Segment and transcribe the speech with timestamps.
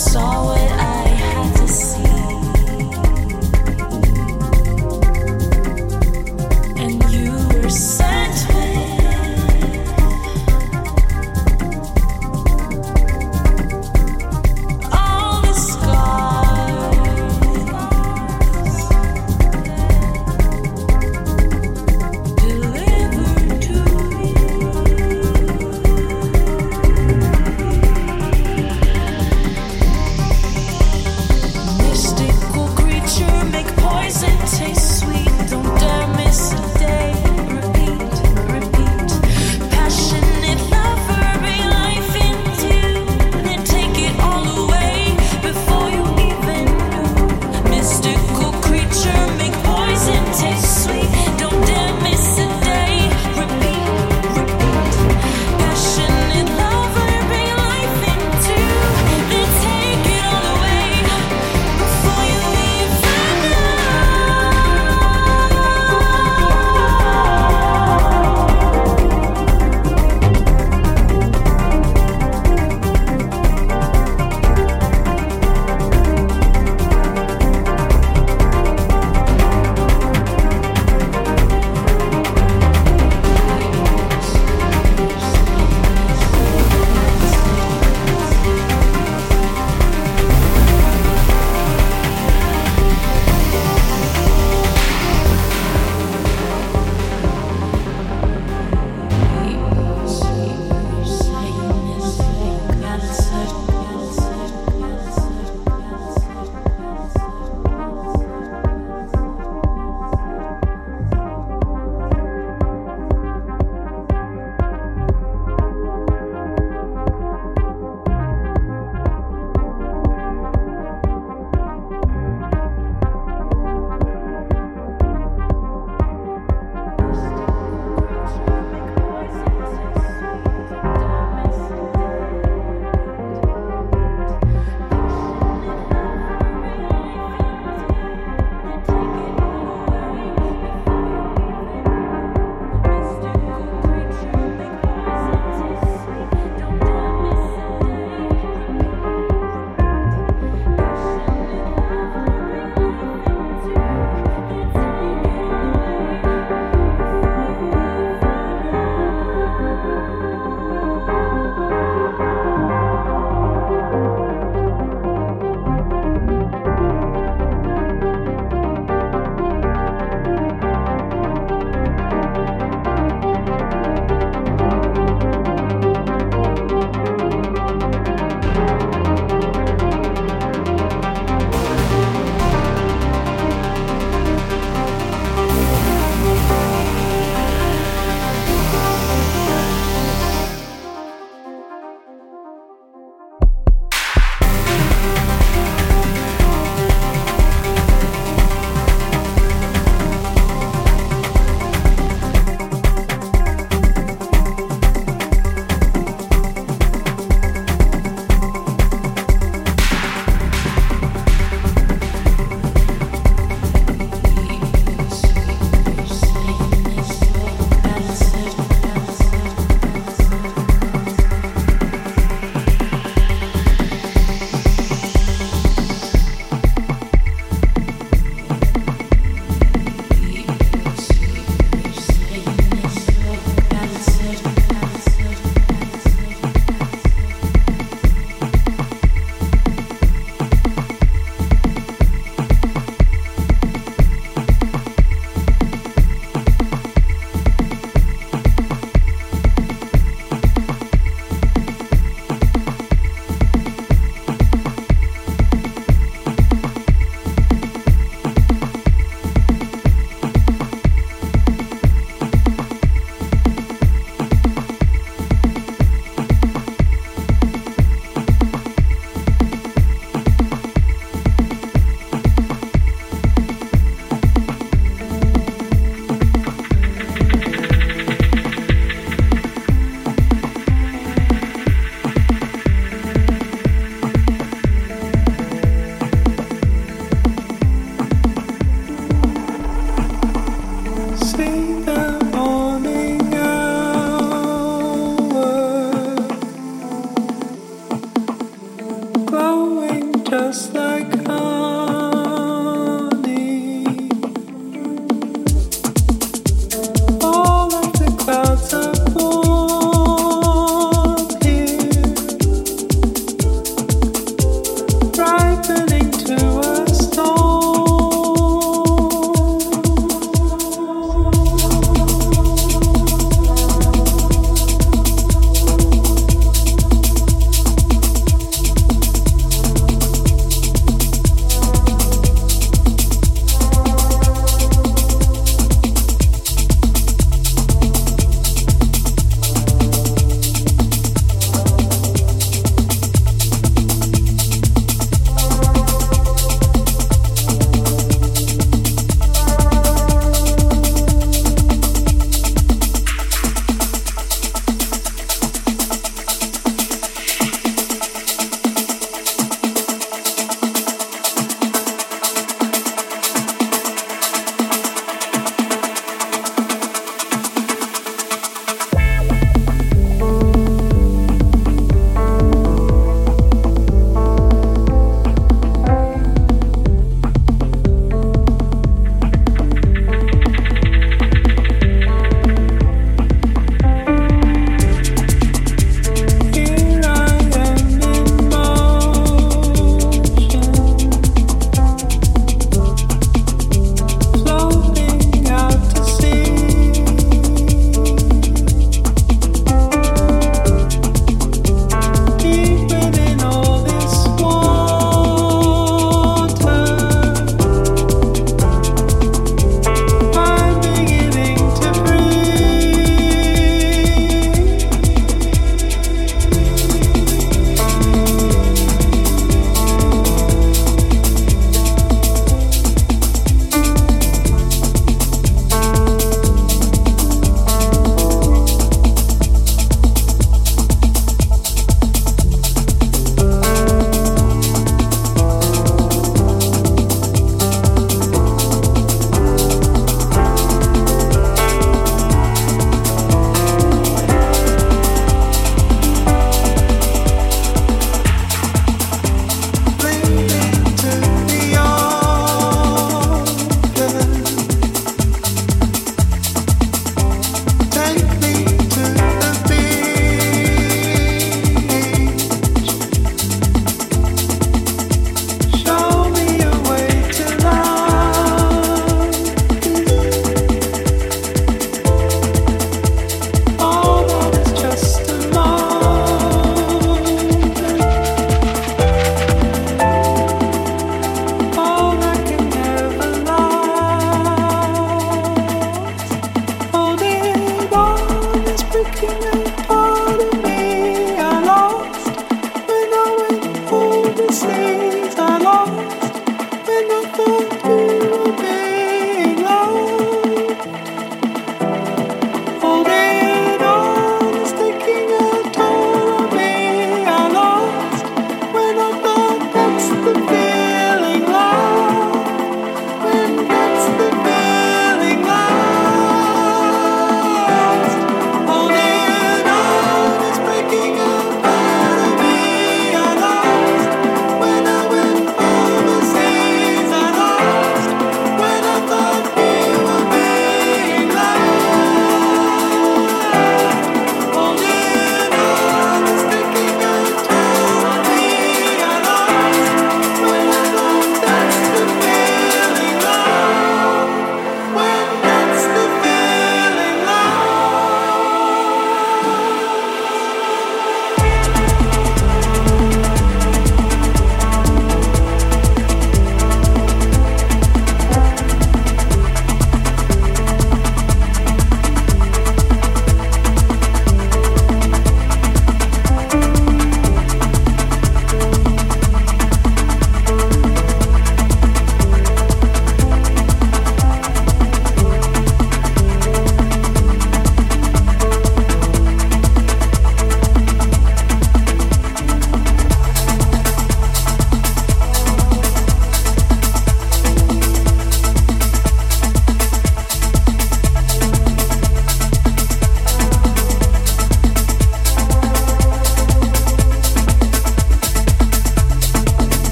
[0.00, 0.59] saw what